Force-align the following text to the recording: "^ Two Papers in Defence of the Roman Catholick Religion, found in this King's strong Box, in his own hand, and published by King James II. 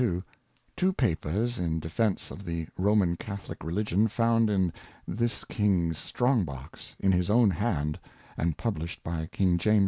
"^ 0.01 0.23
Two 0.75 0.91
Papers 0.93 1.59
in 1.59 1.79
Defence 1.79 2.31
of 2.31 2.43
the 2.43 2.67
Roman 2.75 3.15
Catholick 3.15 3.63
Religion, 3.63 4.07
found 4.07 4.49
in 4.49 4.73
this 5.07 5.43
King's 5.45 5.99
strong 5.99 6.43
Box, 6.43 6.95
in 6.99 7.11
his 7.11 7.29
own 7.29 7.51
hand, 7.51 7.99
and 8.35 8.57
published 8.57 9.03
by 9.03 9.27
King 9.27 9.59
James 9.59 9.75
II. 9.77 9.79